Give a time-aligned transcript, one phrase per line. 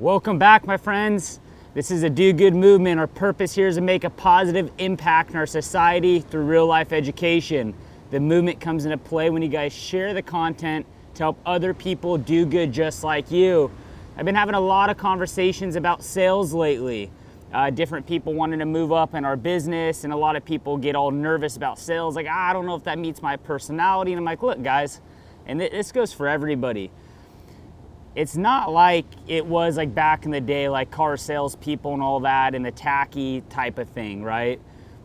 [0.00, 1.40] Welcome back, my friends.
[1.74, 2.98] This is a Do Good movement.
[2.98, 6.94] Our purpose here is to make a positive impact in our society through real life
[6.94, 7.74] education.
[8.10, 10.86] The movement comes into play when you guys share the content
[11.16, 13.70] to help other people do good just like you.
[14.16, 17.10] I've been having a lot of conversations about sales lately.
[17.52, 20.78] Uh, different people wanting to move up in our business, and a lot of people
[20.78, 24.12] get all nervous about sales, like, ah, I don't know if that meets my personality.
[24.12, 25.02] And I'm like, look, guys,
[25.44, 26.90] and this goes for everybody
[28.16, 32.20] it's not like it was like back in the day, like car salespeople and all
[32.20, 34.60] that, and the tacky type of thing, right?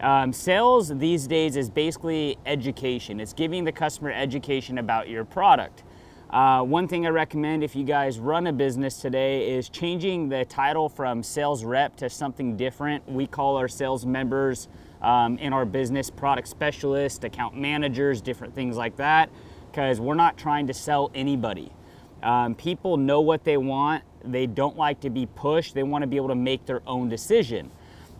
[0.00, 3.20] Um, sales these days is basically education.
[3.20, 5.82] It's giving the customer education about your product.
[6.30, 10.44] Uh, one thing I recommend if you guys run a business today is changing the
[10.44, 13.08] title from sales rep to something different.
[13.08, 14.68] We call our sales members
[15.00, 19.30] um, in our business product specialists, account managers, different things like that,
[19.70, 21.72] because we're not trying to sell anybody.
[22.22, 24.04] Um, people know what they want.
[24.24, 25.74] They don't like to be pushed.
[25.74, 27.70] They want to be able to make their own decision.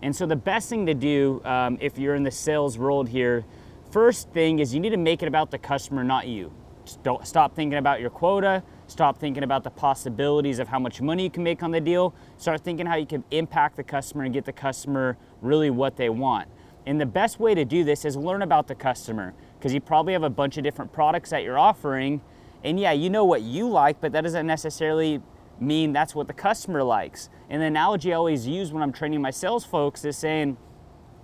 [0.03, 3.45] And so the best thing to do um, if you're in the sales world here,
[3.91, 6.53] first thing is you need to make it about the customer, not you.
[6.85, 8.63] Just don't stop thinking about your quota.
[8.87, 12.15] Stop thinking about the possibilities of how much money you can make on the deal.
[12.39, 16.09] Start thinking how you can impact the customer and get the customer really what they
[16.09, 16.49] want.
[16.87, 20.15] And the best way to do this is learn about the customer because you probably
[20.15, 22.23] have a bunch of different products that you're offering
[22.65, 25.23] and yeah, you know what you like, but that doesn't necessarily
[25.61, 27.29] mean that's what the customer likes.
[27.49, 30.57] And the analogy I always use when I'm training my sales folks is saying,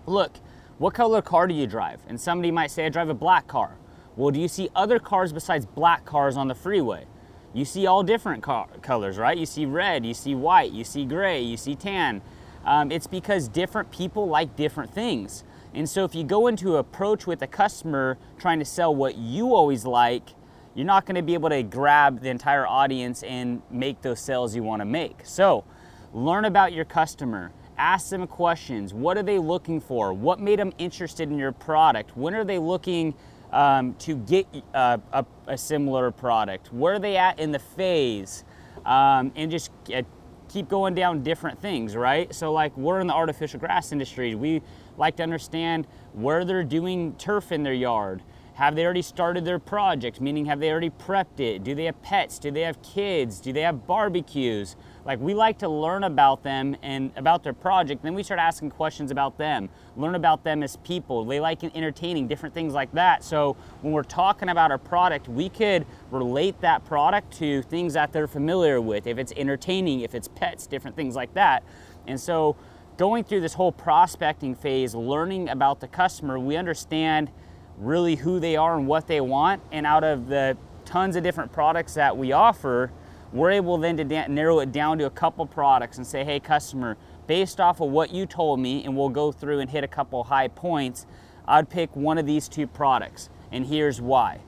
[0.06, 0.38] look,
[0.78, 2.00] what color car do you drive?
[2.08, 3.76] And somebody might say, I drive a black car.
[4.16, 7.06] Well, do you see other cars besides black cars on the freeway?
[7.52, 9.36] You see all different car- colors, right?
[9.36, 12.22] You see red, you see white, you see gray, you see tan.
[12.64, 15.44] Um, it's because different people like different things.
[15.72, 19.54] And so if you go into approach with a customer trying to sell what you
[19.54, 20.30] always like,
[20.74, 24.54] you're not going to be able to grab the entire audience and make those sales
[24.54, 25.20] you want to make.
[25.24, 25.64] So,
[26.12, 27.52] learn about your customer.
[27.76, 28.92] Ask them questions.
[28.94, 30.12] What are they looking for?
[30.12, 32.16] What made them interested in your product?
[32.16, 33.14] When are they looking
[33.52, 36.72] um, to get uh, a, a, similar product?
[36.72, 38.44] Where are they at in the phase?
[38.84, 40.02] Um, and just uh,
[40.48, 42.32] keep going down different things, right?
[42.34, 44.34] So, like, we're in the artificial grass industry.
[44.34, 44.60] We
[44.96, 48.22] like to understand where they're doing turf in their yard
[48.54, 50.20] have they already started their project?
[50.20, 51.64] Meaning, have they already prepped it?
[51.64, 52.38] Do they have pets?
[52.38, 53.40] Do they have kids?
[53.40, 54.76] Do they have barbecues?
[55.04, 58.04] Like, we like to learn about them and about their project.
[58.04, 61.24] Then we start asking questions about them, learn about them as people.
[61.24, 63.24] They like entertaining, different things like that.
[63.24, 68.12] So, when we're talking about our product, we could relate that product to things that
[68.12, 69.08] they're familiar with.
[69.08, 71.64] If it's entertaining, if it's pets, different things like that.
[72.06, 72.56] And so,
[72.96, 77.32] going through this whole prospecting phase, learning about the customer, we understand
[77.78, 79.62] really who they are and what they want.
[79.72, 82.92] And out of the tons of different products that we offer,
[83.32, 86.96] we're able then to narrow it down to a couple products and say, hey, customer,
[87.26, 90.22] based off of what you told me, and we'll go through and hit a couple
[90.24, 91.06] high points,
[91.46, 94.40] I'd pick one of these two products, and here's why.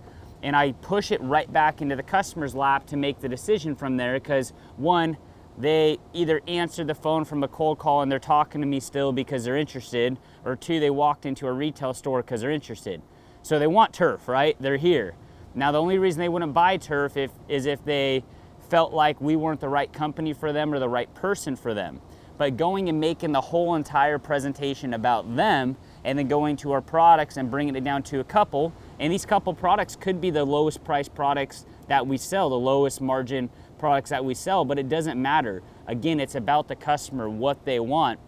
[0.43, 3.97] And I push it right back into the customer's lap to make the decision from
[3.97, 5.17] there because one,
[5.59, 9.13] they either answered the phone from a cold call and they're talking to me still
[9.13, 13.03] because they're interested, or two, they walked into a retail store because they're interested.
[13.47, 14.57] So they want turf, right?
[14.59, 15.15] They're here.
[15.55, 18.25] Now the only reason they wouldn't buy turf if, is if they
[18.71, 22.01] felt like we weren't the right company for them or the right person for them.
[22.39, 26.81] But going and making the whole entire presentation about them and then going to our
[26.81, 30.45] products and bringing it down to a couple, and these couple products could be the
[30.45, 33.49] lowest price products that we sell, the lowest margin
[33.79, 35.63] products that we sell, but it doesn't matter.
[35.87, 38.19] Again, it's about the customer, what they want,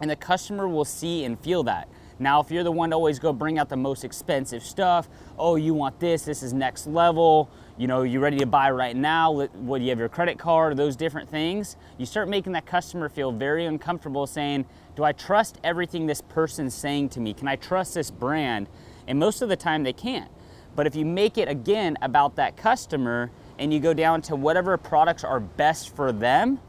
[0.00, 1.88] and the customer will see and feel that.
[2.20, 5.08] Now, if you're the one to always go bring out the most expensive stuff,
[5.38, 7.48] oh, you want this, this is next level,
[7.78, 10.76] you know, you ready to buy right now, what, do you have your credit card,
[10.76, 14.66] those different things, you start making that customer feel very uncomfortable saying,
[14.96, 17.32] do I trust everything this person's saying to me?
[17.32, 18.68] Can I trust this brand?
[19.06, 20.30] And most of the time they can't.
[20.76, 24.76] But if you make it again about that customer and you go down to whatever
[24.76, 26.60] products are best for them,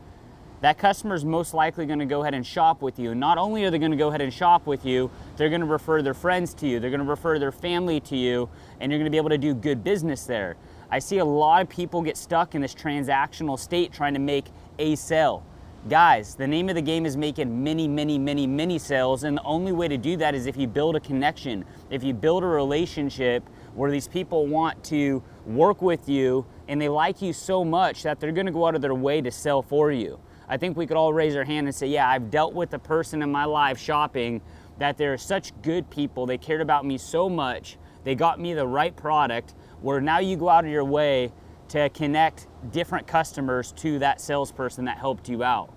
[0.62, 3.14] that customer is most likely going to go ahead and shop with you.
[3.16, 5.68] Not only are they going to go ahead and shop with you, they're going to
[5.68, 8.48] refer their friends to you, they're going to refer their family to you,
[8.80, 10.56] and you're going to be able to do good business there.
[10.90, 14.46] I see a lot of people get stuck in this transactional state trying to make
[14.78, 15.44] a sale.
[15.90, 19.44] Guys, the name of the game is making many, many, many, many sales, and the
[19.44, 22.48] only way to do that is if you build a connection, if you build a
[22.48, 23.44] relationship
[23.74, 28.20] where these people want to work with you and they like you so much that
[28.20, 30.20] they're to go out of their way to sell for you.
[30.52, 32.80] I think we could all raise our hand and say, yeah, I've dealt with a
[32.80, 34.42] person in my life shopping
[34.80, 36.26] that they're such good people.
[36.26, 37.78] They cared about me so much.
[38.04, 41.32] They got me the right product where now you go out of your way
[41.70, 45.74] to connect different customers to that salesperson that helped you out.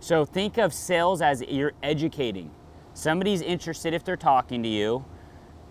[0.00, 2.50] So think of sales as you're educating.
[2.92, 5.06] Somebody's interested if they're talking to you.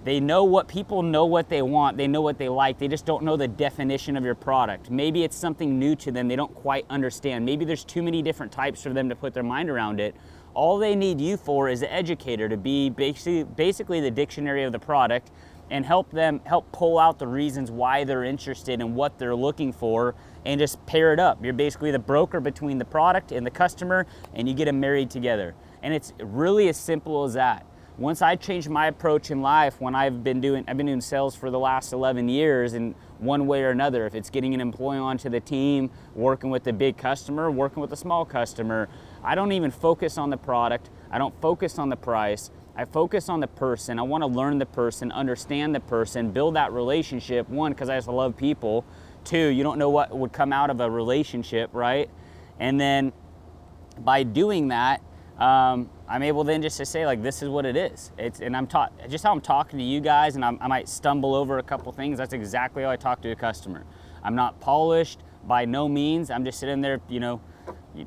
[0.08, 3.06] They know what people know what they want, they know what they like, they just
[3.06, 4.90] don't know the definition of your product.
[4.90, 7.46] Maybe it's something new to them they don't quite understand.
[7.46, 10.16] Maybe there's too many different types for them to put their mind around it.
[10.54, 14.72] All they need you for is an educator to be basically, basically the dictionary of
[14.72, 15.30] the product
[15.70, 19.74] and help them help pull out the reasons why they're interested and what they're looking
[19.74, 20.16] for
[20.46, 21.44] and just pair it up.
[21.44, 25.10] You're basically the broker between the product and the customer and you get them married
[25.10, 25.54] together.
[25.84, 27.67] And it's really as simple as that.
[27.98, 31.36] Once I changed my approach in life, when I've been doing I've been doing sales
[31.36, 35.00] for the last 11 years in one way or another, if it's getting an employee
[35.00, 38.88] onto the team, working with a big customer, working with a small customer,
[39.24, 40.92] I don't even focus on the product.
[41.10, 42.52] I don't focus on the price.
[42.76, 43.98] I focus on the person.
[43.98, 47.50] I want to learn the person, understand the person, build that relationship.
[47.50, 48.86] One, because I just love people.
[49.24, 52.12] Two, you don't know what would come out of a relationship, right?
[52.60, 53.12] And then
[53.98, 55.02] by doing that,
[55.38, 58.12] um, I'm able then just to say like this is what it is.
[58.18, 60.90] It's and I'm taught just how I'm talking to you guys, and I'm, i might
[60.90, 62.18] stumble over a couple things.
[62.18, 63.86] That's exactly how I talk to a customer.
[64.24, 66.32] I'm not polished by no means.
[66.32, 67.42] I'm just sitting there, you know,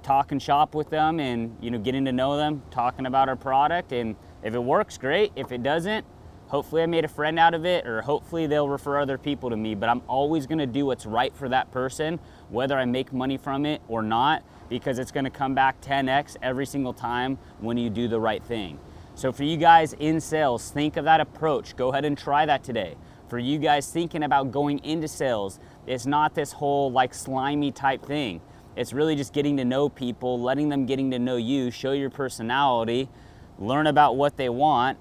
[0.02, 3.92] talking shop with them and you know getting to know them, talking about our product,
[3.92, 5.30] and if it works, great.
[5.36, 6.04] If it doesn't,
[6.48, 9.56] hopefully I made a friend out of it, or hopefully they'll refer other people to
[9.56, 9.76] me.
[9.76, 12.18] But I'm always gonna do what's right for that person,
[12.48, 16.64] whether I make money from it or not, because it's gonna come back 10x every
[16.64, 18.78] single time when you do the right thing.
[19.14, 21.76] So for you guys in sales, think of that approach.
[21.76, 22.96] Go ahead and try that today.
[23.28, 28.06] For you guys thinking about going into sales, it's not this whole like slimy type
[28.06, 28.40] thing.
[28.76, 32.08] It's really just getting to know people, letting them getting to know you, show your
[32.08, 33.10] personality,
[33.58, 34.96] learn about what they want,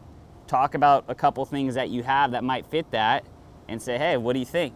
[0.48, 3.24] talk about a couple things that you have that might fit that,
[3.68, 4.74] and say, hey, what do you think?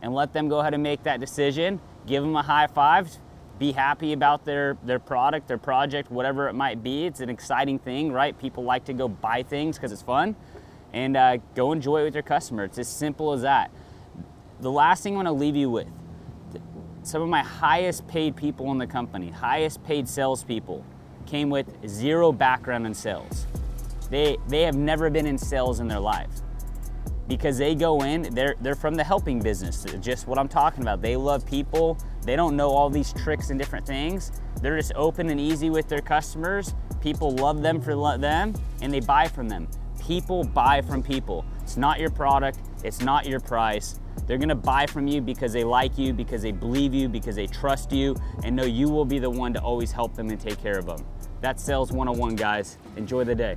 [0.00, 1.80] And let them go ahead and make that decision.
[2.06, 3.10] Give them a high five.
[3.62, 7.06] Be happy about their, their product, their project, whatever it might be.
[7.06, 8.36] It's an exciting thing, right?
[8.36, 10.34] People like to go buy things because it's fun.
[10.92, 12.64] And uh, go enjoy it with your customer.
[12.64, 13.70] It's as simple as that.
[14.58, 15.86] The last thing I want to leave you with
[17.04, 20.84] some of my highest paid people in the company, highest paid salespeople,
[21.26, 23.46] came with zero background in sales.
[24.10, 26.30] They, they have never been in sales in their life
[27.28, 31.02] because they go in, they're, they're from the helping business, just what I'm talking about.
[31.02, 34.32] They love people, they don't know all these tricks and different things.
[34.60, 36.74] They're just open and easy with their customers.
[37.00, 39.68] People love them for them and they buy from them.
[40.00, 41.44] People buy from people.
[41.62, 43.98] It's not your product, it's not your price.
[44.26, 47.46] They're gonna buy from you because they like you, because they believe you, because they
[47.46, 48.14] trust you,
[48.44, 50.86] and know you will be the one to always help them and take care of
[50.86, 51.04] them.
[51.40, 52.78] That's Sales 101, guys.
[52.96, 53.56] Enjoy the day.